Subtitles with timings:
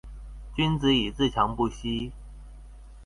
[0.55, 2.11] 君子以自强不息